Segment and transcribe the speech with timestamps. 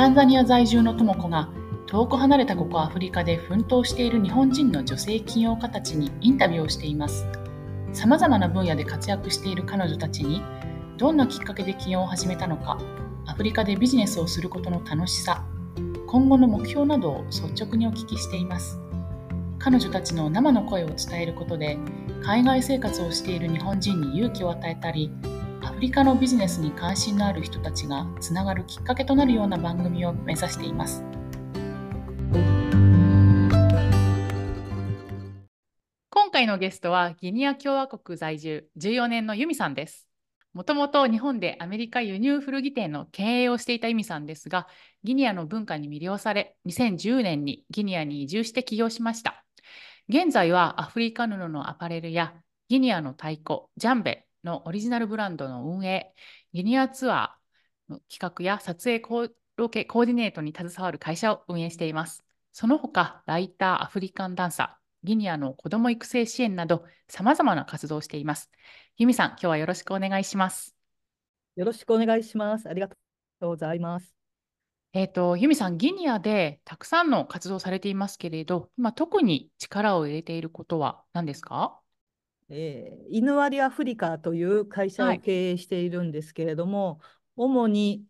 [0.00, 1.50] タンザニア在住の智子が
[1.86, 7.26] 遠く離れたここアフリカで奮闘している日本人の女性起業家たちにインタビューをしています。
[7.92, 10.42] さまざまな分野で活躍している彼女たちに
[10.96, 12.78] どんなきっかけで起業を始めたのか
[13.26, 15.44] アフリカでビジネスをすることの楽しさ
[16.06, 18.80] 今後の目標などを率直にお聞きしています。
[19.58, 21.76] 彼女たちの生の声を伝えることで
[22.24, 25.10] 海外生活をしている日本人に勇気を与えたり
[25.80, 31.02] リカのビジネスに関心のある人たちがつながるきっかけとなるような番組を目指しています。
[36.10, 40.06] 今回のゲストはギニア共和国在住14年のユミさんです。
[40.52, 44.68] もともと日本でアメリカ輸入古着店の経営をしていたユミさんですが
[45.02, 49.46] ギニアの文化に魅了され2010年にギニアに移住して起業しました。
[50.10, 52.34] 現在はアフリカ布のアパレルや
[52.68, 56.14] ギニアの太鼓、ジャンベのオリジナルブランドの運営、
[56.52, 59.00] ギニアツアーの企画や撮影
[59.56, 62.24] ロケコーディネートに携わる会社を運営しています。
[62.52, 68.50] その他、ライター、アフリカンダンサー、ギニアの子ども育成支援など、さまざまな活動をしています。
[68.96, 70.74] ユミさん、今日はよろしくお願いします。
[71.56, 72.68] よろしくお願いします。
[72.68, 72.96] ありがと
[73.42, 74.14] うございます。
[74.92, 81.80] えっ、ー、と、ユミさん、ギニアでたくさんの活動をされていますけれど、今特に力を入れていることは何ですか？
[82.50, 87.06] えー、イヌワリアフリカという会社を経営しているんですけれども、はい、
[87.36, 88.04] 主に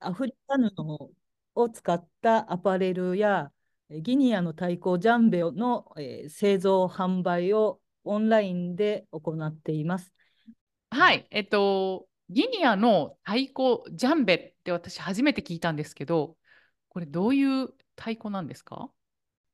[0.00, 1.14] アフリカ布
[1.54, 3.52] を使ったアパレルや
[3.90, 10.12] ギニアの太鼓ジャンベの、えー、製造販売をオンラインで行っています。
[10.90, 16.36] はい、えっと、ギニアの太鼓ジャンベって私初めて聞いたんですけど、
[16.88, 18.90] これどういう太鼓なんですか？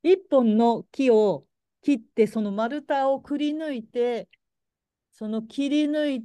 [0.02, 1.44] 一本の木を
[1.82, 4.28] 切ってその丸太をくり抜いて
[5.12, 6.24] その切り抜い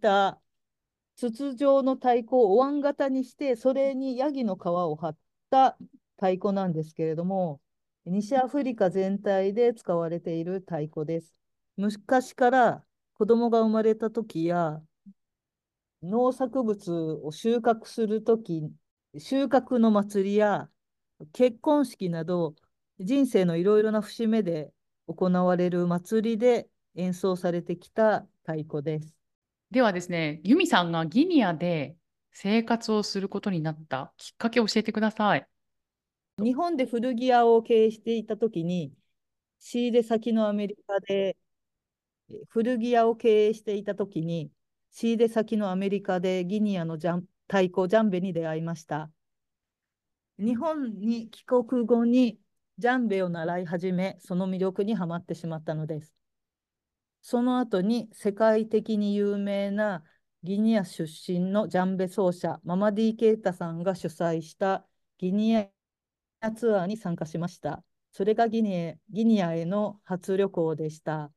[0.00, 0.40] た
[1.16, 5.16] 筒状の太鼓をお椀型にしてそれにヤギの皮を張っ
[5.50, 5.76] た
[6.16, 7.60] 太鼓なんですけれども
[8.06, 11.34] 西アフリカ全体で使われている太鼓です。
[11.76, 14.82] 昔から子供が生まれた時や
[16.02, 16.92] 農作物
[17.24, 18.70] を収穫するとき、
[19.18, 20.68] 収穫の祭りや
[21.32, 22.54] 結婚式など、
[23.00, 24.72] 人生のいろいろな節目で
[25.06, 29.14] 行われる祭りで演奏されてきた太鼓です。
[29.70, 31.96] ではですね、ユミさんがギニアで
[32.30, 35.46] 生活をすることになったきっかけを教えてください。
[36.38, 38.92] 日本で古着屋を経営していたときに、
[39.58, 41.36] 仕入れ先のアメリカで
[42.48, 44.50] 古着屋を経営していたときに、
[44.90, 49.10] 仕入れ先のアメリカでギニアのジャン太鼓ジャンベに出会いました。
[50.38, 52.38] 日本に帰国後に
[52.78, 56.12] ジャンベを習い始め、その魅力にはまってしまったのです。
[57.22, 60.04] その後に世界的に有名な
[60.42, 64.86] ギニア出身のジャンベ奏者、ママディ・ケイタさんが主催した
[65.18, 65.70] ギニア
[66.52, 67.82] ツアーに参加しました。
[68.12, 71.32] それがギニアギニアへの初旅行でした。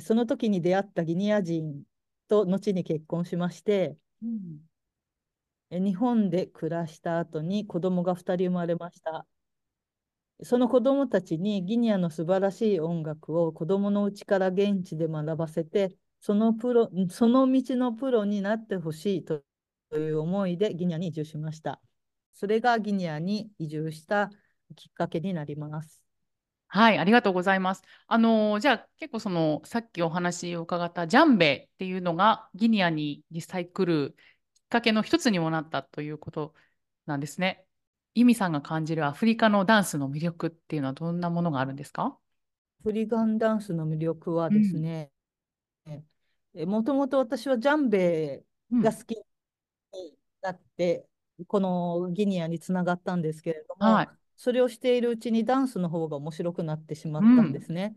[0.00, 1.82] その時に出会ったギニア人
[2.28, 4.26] と後に結婚しまして、う
[5.78, 9.26] ん、日本で暮らした後に子供が2人生まれました。
[10.42, 19.42] その子供たちにギニアの素晴らしい音楽を子供のうちから現地で学ばせて、そのプロその道のプロになってほしいと
[19.92, 21.80] いう思いでギニアに移住しました。
[22.34, 24.30] それがギニアに移住した
[24.76, 26.02] きっかけになります。
[26.68, 27.82] はい、ありがとうございます。
[28.06, 34.16] あのじゃあ結構そのさっきお話を伺ったジャンベっていうのがギニアにリサイクル
[34.54, 36.54] きっかけの一つにもなったということ
[37.06, 37.64] なんですね。
[38.14, 42.18] ユミさんが感じるアフリカのダンスの魅力っていうのはどんなものがあるんですか？
[42.80, 45.10] アフリカンダンスの魅力はですね、
[46.54, 48.42] うん、もともと私はジャンベ
[48.72, 49.22] が好きに
[50.42, 51.06] なって、
[51.38, 54.08] うん、このギニアにつながったんですけれども、はい。
[54.40, 57.96] それをしているうちにダンスの方が面白くなってしまったんですね。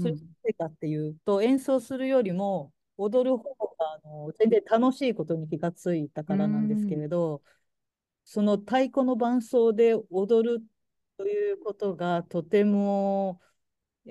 [0.00, 0.18] それな
[0.58, 7.42] かっていうと演奏するよりも踊る方があの全然楽しいことに気がついたからなんですけれど、
[8.24, 10.62] その太鼓の伴奏で踊る
[11.16, 13.40] ということがとても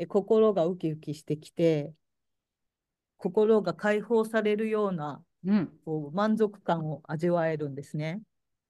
[0.07, 1.93] 心がウキウキしてきて
[3.17, 8.21] 心が解放されるような、うん、こう満足感を味わえるんですね。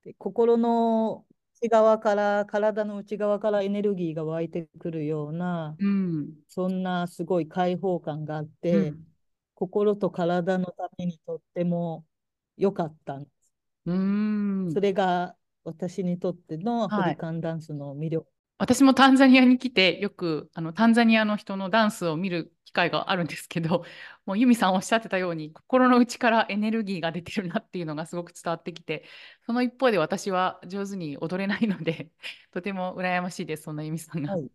[0.03, 1.25] で心の
[1.59, 9.07] 内側から体の内側からエネルギーが湧いてくるような、うん、そんなすごい開放感があって、うん、
[9.53, 12.05] 心と体のためにとっても
[12.57, 13.27] 良かったん。
[13.85, 23.83] うんそれが私にとってのアフリカンダンスの魅力私もタンザニアに来て、よくあのタンザニアの人のダンスを見る機会があるんですけど、
[24.25, 29.05] もうユミさんおっしゃってたように、心の内からエネルギーが出てるなっていうのがすごく伝わってきて、
[29.45, 32.11] その一方で私は上手に踊れないので、
[32.51, 34.33] とても羨ましいです、そんなユミさんが。
[34.33, 34.49] はい。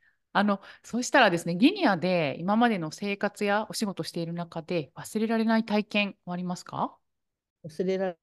[0.32, 6.98] あの、そうしたらですね、ギニアで今までの生活やお仕事している中で忘れられない体験はありますか？
[7.64, 8.16] 忘れら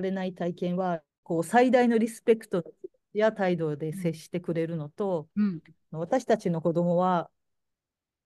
[0.00, 2.64] れない体験は、こう最大のリスペクト
[3.12, 5.60] や態度で接してくれるのと、うん。
[5.92, 7.30] 私たちの子供は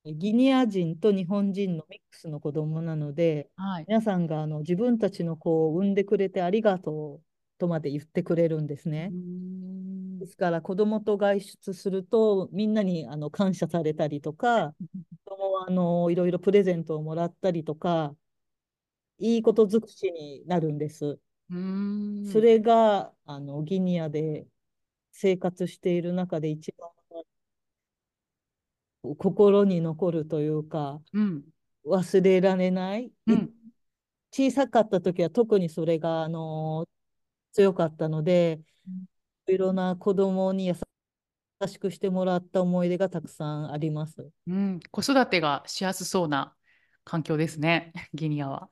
[0.04, 3.84] ギニア人と日本人のミックスの子供なので、はい。
[3.88, 7.22] 皆さんがあの自分たちの子を産んでくれてありがとう
[7.58, 9.10] とまで言ってくれるんですね。
[9.12, 10.18] ん。
[10.18, 14.74] ですから子供と外出するとみんなにあの感謝されたりとか、
[15.24, 18.14] 子供はあのいろいろプレゼントをもらったりとか、
[19.18, 21.18] いいこと尽くしになるんです。
[21.50, 22.26] うーん。
[22.26, 24.46] それがあのギニアで
[25.12, 26.90] 生活している中で一番
[29.18, 31.44] 心に残るというか、うん。
[31.86, 33.04] 忘れられない。
[33.04, 33.50] いうん。
[34.32, 36.88] 小さかった時は特にそれがあの
[37.52, 38.60] 強かったので、
[39.46, 40.74] いろんな子供に優
[41.66, 44.28] しくしてもらった思い出がたくさんあります。
[44.46, 44.80] うん。
[44.90, 46.54] 子育てがしやすそうな
[47.04, 48.70] 環境ですね、ギニアは。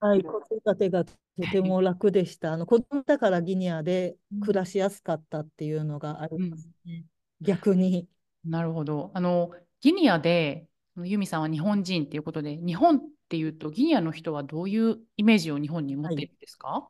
[0.00, 1.04] はい、子育てが
[1.38, 2.52] とても楽でした。
[2.52, 6.50] あの子供だからギニアで暮らしやすかったっていうのがありうん。
[6.50, 7.04] ますね。
[7.40, 8.08] 逆に。
[8.44, 9.10] なるほど。
[9.14, 9.50] あの、
[9.80, 10.68] ギニアで、
[11.02, 16.16] ユミさんは日本人っていうことで、日本っていうと、ギニアの人はどういうイメージを日本に持っはい。
[16.16, 16.88] ているんですか？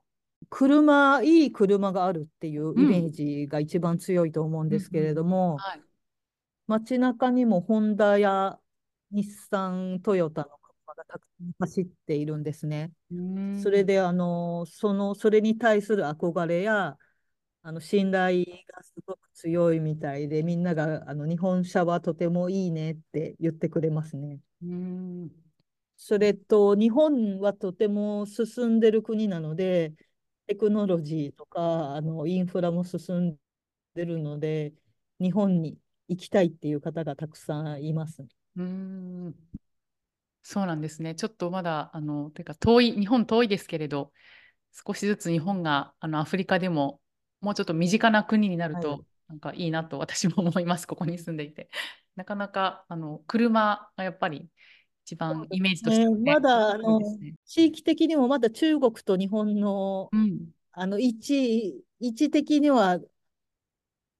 [0.48, 2.84] 車、いい車があるっていううん。
[2.84, 4.68] イメージが一番強いと思うん。
[4.68, 5.80] ですけれども、はい。
[6.68, 8.58] 街中にもホンダや
[9.10, 10.50] 日産、トヨタの
[11.08, 12.92] たくさん走っているんですね。
[13.62, 16.96] それで、あの、その、それに対する憧れや、
[17.62, 24.40] あの、信頼がすごく強いみたいで、みんなが、あの、日本車はとてもいいねって言ってくれますね。
[24.62, 25.30] うーん。
[25.96, 29.94] それと、日本はとても進んでる国なので、
[30.46, 33.36] テクノロジーとか、あの、インフラも進ん
[33.94, 34.74] でるので、
[35.20, 35.78] 日本に
[36.08, 38.22] 行きたいっていう方がたくさんいます。
[38.56, 39.34] うーん。
[40.48, 41.16] そうなんですね。
[41.16, 44.12] ちょっとまだ、あの、というか遠い、日本遠いですけれど、
[44.86, 47.00] 少しずつ日本があのアフリカでも
[47.40, 48.84] もうちょっと身近な国になるはい。
[48.84, 51.68] と、なんかいいなと私も思います、ここに住んでいて。
[52.14, 54.48] なかなかあの車がやっぱり
[55.04, 57.34] 一番イメージとしてね、はね、まだ、あの、ね。
[57.44, 60.52] 地域的にもまだ中国と日本の、うん。
[60.72, 63.00] あの、位置、位置的には、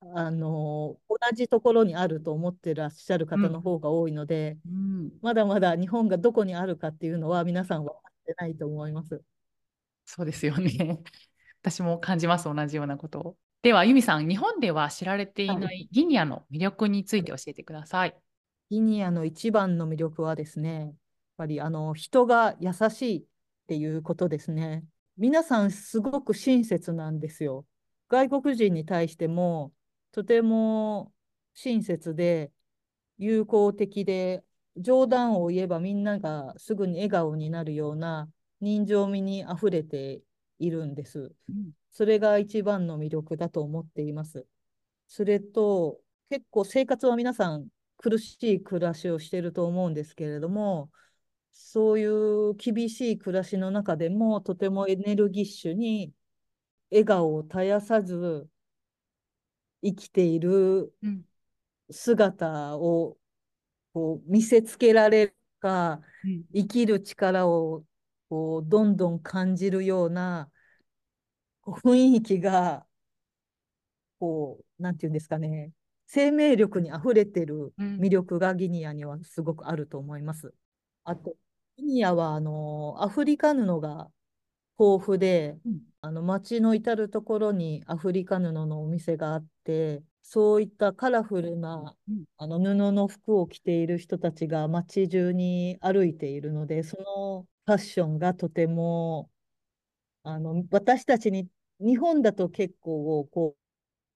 [0.00, 3.60] あの、同じところにあると思ってらっしゃる方のうん。
[3.62, 5.10] 方が多いので、うん。
[5.22, 9.22] まだまだ日本がどこにあるかっていうのは皆さん分かってないと思います。
[10.04, 11.02] そうですよね。
[11.62, 13.38] 私も感じます、同じようなことを。
[13.62, 15.80] では、ユミさん、日本では知られていなはい。
[15.82, 18.16] いギニアの魅力について教えてください。
[18.70, 20.94] ギニアの一番の魅力はですね、やっ
[21.36, 23.24] ぱりあの人が優しいっ
[23.66, 24.84] ていうことですね。
[25.16, 27.66] 皆さんすごく親切なんですよ。
[28.08, 29.72] 外国人に対しても
[30.16, 31.12] とても
[31.52, 32.50] 親切で
[33.18, 34.42] 友好的で
[34.78, 38.26] 冗談を言えばみんながすぐに笑顔になるような
[38.62, 40.22] 人情味にあふれて
[40.58, 41.34] いるんです。
[41.50, 41.72] うん。
[41.92, 44.46] それが一番の魅力だと思っています。
[45.06, 47.68] それと、結構生活は皆さん
[47.98, 50.90] 苦しい暮らしをしていると思うんですけれども、
[51.52, 56.14] そういう厳しい暮らしの中でもとてもエネルギッシュに
[56.90, 58.48] 笑顔を絶やさず
[59.82, 61.24] 生きているうん。
[61.90, 63.16] 姿を
[63.92, 66.44] こう見せつけられるか、うん。
[66.54, 67.84] 生きる力を
[68.28, 70.50] こうどんどん感じるような
[71.66, 72.86] 雰囲気が
[74.18, 75.72] こう、なんていうんですかね、
[76.06, 77.98] 生命力にあふれてるうん。
[77.98, 80.52] 魅力がギニアにはすごくあると思います。
[81.04, 81.36] あと、
[81.76, 84.10] ギニアはあのアフリカ布が
[84.78, 85.80] 豊富で、うん。
[86.06, 92.24] あの街の至る所にアフリカ布のお店があって、そういったカラフルなうん。
[92.36, 99.30] あの布の服を着ている人たちが街中に歩いているので、そのファッションがとても
[100.22, 101.48] あの私たちに
[101.80, 103.56] 日本だと結構こ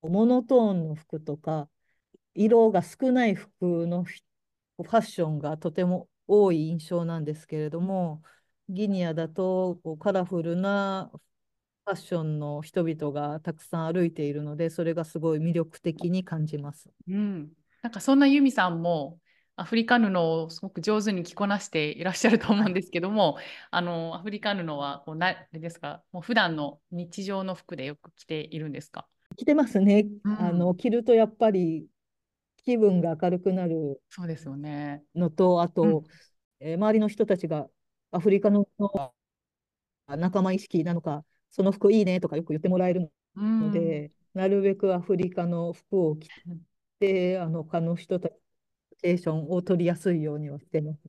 [0.02, 1.68] うモノトーンの服とか
[2.35, 8.23] 色が少ない服のファッションがとても多い印象なんですけれども、
[8.68, 11.11] ギニアだとこうカラフルな
[11.84, 16.90] ファッションの人々がたくさん歩いているので、それがすごい魅力的に感じます。
[17.08, 17.52] うん。
[17.82, 19.20] なんかそんなユミさんも
[19.56, 22.66] アフリカ布をすごく上手に着こなしていらっしゃると思はい。
[22.66, 23.38] うんですけども、
[23.70, 29.06] あのアフリカ布はこうな、ですか、もう普段の日常の服でよく着ているんですか？
[29.37, 30.06] 着てますね。
[30.25, 31.88] うんあの、着るとやっぱり
[32.58, 35.04] 気分が明るくなるそうですよね。
[35.14, 36.04] のと、あうんと、
[36.60, 37.68] えー周りの人たちが
[38.12, 38.66] アフリカの
[40.08, 43.45] 仲間意識なのか、その服いいねとかよく言ってもらえるうん。
[43.61, 46.30] ので、なるべくアフリカの服を着
[47.00, 51.00] て、あの、他の人たちとコミュニケーションを取りやすいようにはしてます。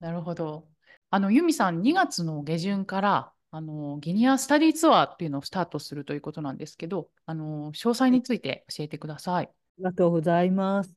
[0.00, 0.68] なるほど。
[1.10, 9.46] あの、ユミさん、2月の下旬から、あの、ギニアスタディツアーっていうのをスタートするということなんですけど、あの、詳細について教えてください。
[9.46, 10.94] ありがとうございます。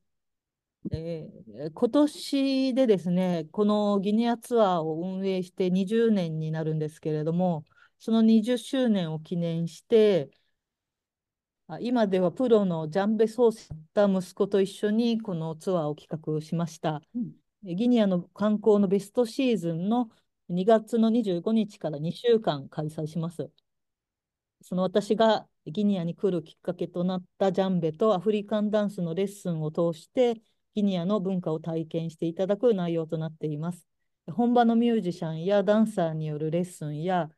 [0.94, 7.66] えー今年でですね、このギニアツアーを運営して20年になるんですけれども、
[8.00, 10.32] その20周年を記念して、
[11.68, 17.02] あ今ではプロのジャンベソースだった息子と一緒にこのツアーを企画しました。
[17.14, 17.32] うん
[17.66, 20.10] えギニアの観光のベストシーズンの
[20.48, 23.52] 2月の25日から2週間開催します。
[24.62, 30.42] その私がギニアに来るきっかけとなったジャンベとアフリカンダンスのレッスンを通して
[30.74, 33.86] ギニアの文化を体験していただく内容となっています。
[34.32, 37.30] 本場のミュージシャンやダンサーによるレッスンや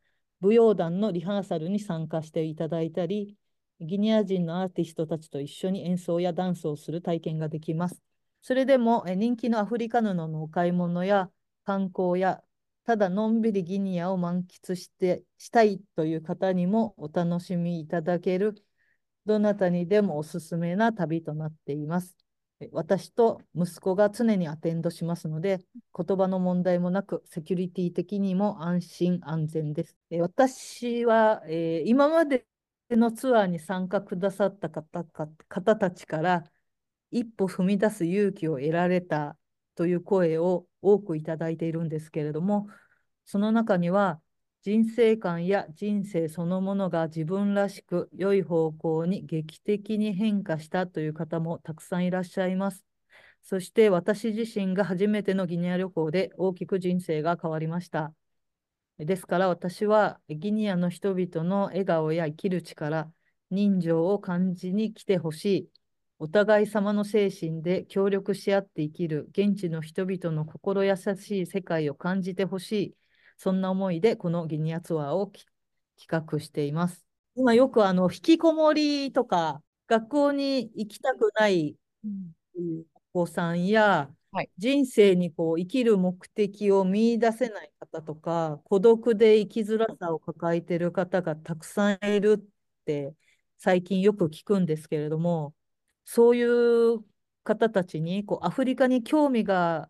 [0.41, 3.37] 舞踊団のリハーサルに参加していただいたり、
[3.79, 8.01] ギニア人のアーティストたちと一緒に演奏やダンスをする体験ができます。
[8.41, 11.29] それでも人気のアフリカ布のお買い物や
[11.63, 12.43] 観光や
[12.85, 18.55] ただのんびりギニアを満喫してしたいという方にもお楽しみいただける
[19.25, 22.20] どなたにでもおすすめな旅となっています。
[22.71, 25.65] 私と息子が常にアテンドしますので
[25.95, 29.97] 言葉の問題もなくセキュリティ的にも安心安全です。
[30.09, 32.45] え私は、えー今まで
[32.91, 36.43] のツアーに参加くださった方か方たちから
[37.09, 39.37] 一歩踏み出す勇気を得られた
[39.75, 42.67] という声を多くいただいているんですけれども、
[43.25, 44.21] その中には
[44.63, 52.85] 人生観や人生そのものが自分らしく良い方向に劇的に変化したという方もたくさんいらっしゃいます。
[53.43, 58.13] そして私自身が初めてのギニア旅行で大きく人生が変わりました。
[58.99, 63.11] ですから私はギニアの人々の笑顔や生きる力、
[63.49, 65.69] 人情を感じに来てほしい。
[66.19, 72.95] お互い様の精神で協力し合って生きる現地の人々の心優しい世界を感じてほしい。
[73.43, 75.47] そんな思いでこのギニアツアーをき
[75.99, 77.03] 企画しています。
[77.33, 81.75] 今よくあの引きこもりとか学校に行きたくない
[83.13, 93.15] お子さんや、はい人生にこう生きる目的を見出せない方とか孤独で生きづらさを抱えている方がたくさんいるって
[93.57, 95.55] 最近よく聞くんですけれども
[96.05, 97.03] そういう
[97.43, 99.89] 方たちにこうアフリカに興味が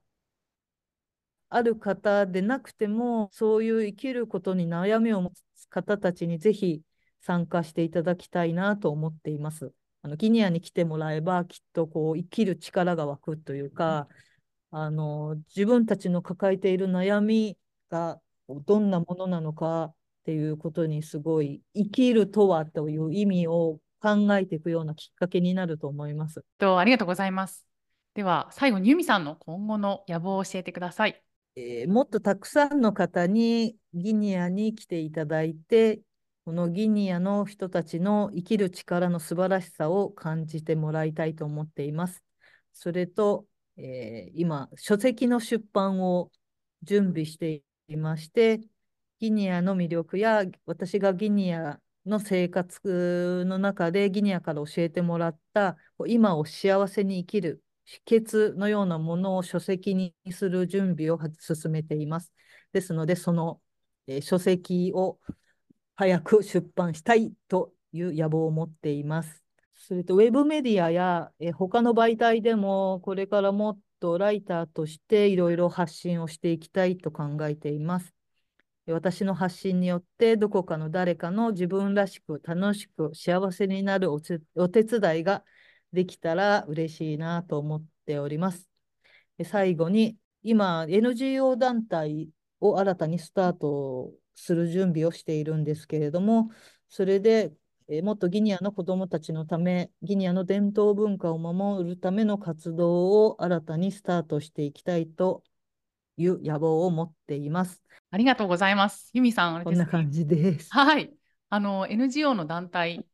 [1.52, 6.82] ある方でなくてもそういう生きることに悩みを持つ方たちにぜひ
[7.20, 9.74] 参加していただきたいなと思っています。
[10.02, 14.08] あのギニアに来てもらえばきっとこう生きる力が湧くというか、
[14.72, 17.58] あの自分たちの抱えている悩み
[17.90, 18.22] が
[18.66, 19.94] どんなものなのかっ
[20.24, 26.46] ていうことにすごい生きるとはという意味を考えていくようなきっかけになると思います。
[26.58, 27.68] とありがとうございます。
[28.14, 31.22] では、最後にユミさんの今後の野望を教えてください。
[31.56, 36.02] えーもっとたくさんの方にギニアに来ていただいて、
[36.46, 42.24] このギニアの人たちの生きる力の素晴らしさを感じてもらいたいと思っています。
[42.74, 43.46] それと、
[43.78, 46.32] えー今、書籍の出版を
[46.84, 48.62] 準備していまして、
[49.20, 55.78] ギニアの魅力や私がギニアの生活の中でギニアから教えてもらった
[56.08, 57.62] 今を幸せに生きる
[58.06, 62.32] 秘訣のようなものを書籍にする準備を進めています。
[62.72, 63.62] ですので、その、
[64.08, 65.20] えー書籍を
[65.96, 69.44] 早く出版したいという野望を持っています。
[69.74, 78.14] それと、ウェブメディアや、えー他の媒体でも、これからもっとライターとしていろいろ発信をしていきたいと考えています。
[78.88, 84.20] 私の発信によって、どこかの誰かの自分らしく楽しく幸せになるお
[84.56, 85.44] お手伝いが
[85.94, 88.70] できたら嬉しいなと思っております。
[89.38, 92.30] で最後に、今、NGO 団体
[92.60, 96.50] を新たにスタートする準備をしているんですけれども、
[96.90, 97.54] それで、
[97.88, 105.44] えーもっとギニアの子どもたちのため、ギニアの伝統文化を守るための活動を新たにスタートしていきたいと
[106.18, 107.84] いう野望を持っています。
[108.12, 109.10] ありがとうございます。
[109.14, 109.86] ユミさん、あれですね。
[109.86, 110.70] こんな感じです。
[110.72, 111.14] はい。
[111.50, 113.06] あの、NGO の団体、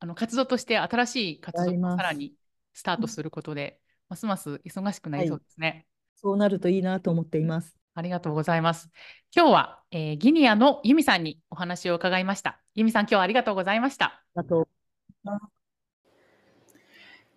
[0.00, 2.32] ああの活動として新しい活動をさらに
[2.72, 3.78] スタートすることで、
[4.08, 5.86] ますます忙しくなりそうですね。
[6.16, 7.76] そうなるといいなと思っています。
[7.94, 8.90] ありがとうございます。
[9.34, 12.60] 今日は、えーギニアのユミさんにお話を伺いました。
[12.74, 14.22] ユミさん、今日はありがとうございました。
[14.34, 14.68] あと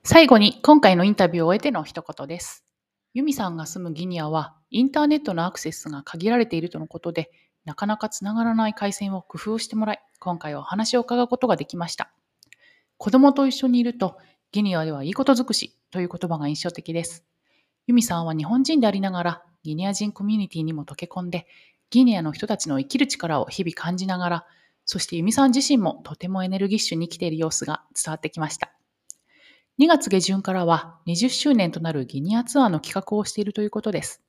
[0.03, 2.65] 最後に今回のインタビューを終えての一言です。
[3.13, 7.31] ユミさんが住むギニアはインターネットのアクセスが限られているとのことで、
[7.65, 12.11] なかなかつながらない回線を工夫してもらい、今回はお話を伺うことができました。
[12.97, 14.17] 子供と一緒にいると、
[14.51, 17.23] ギニアではいいこと尽くしという言葉が印象的です。
[17.87, 21.47] ユミさんは日本人でありながら、ギニア人コミュニティにも溶け込んで、
[21.89, 24.45] ギニアの人たちの生きる力を日々感じながら、
[24.85, 28.73] そしてユミさん自身もとてもエネルギッシュに生きている様子が伝わってきました。
[29.79, 34.21] 2月下旬からは20周年となるギニアツアーの企画をしているということです。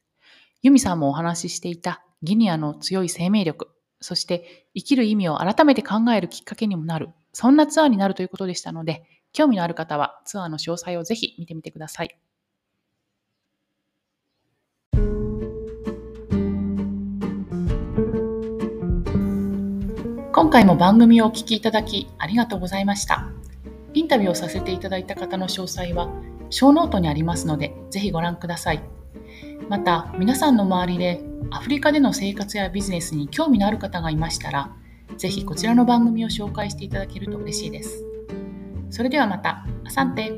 [0.63, 3.69] ユミさんもお話ししていたギニアの強い生命力、
[4.01, 12.17] そして生きる意味を改めて考えるきっかけにもなる、そんなツアーになるということでしたので、興味のある方はツアーの詳細をぜひ見てみてください。
[20.33, 23.29] 今回も番組をお聴きいただきありがとうございました。
[23.95, 26.09] インタビューをさせていただいた方の詳細は、
[26.51, 28.83] ショーノートにありますので、ぜひご覧ください。
[29.69, 34.71] また、皆さんの周りでアフリカでの生活やビジネスに興味のある方がいましたら、
[35.17, 38.05] ぜひこちらの番組を紹介していただけると嬉しいです。
[38.91, 40.33] それではまた、あさんて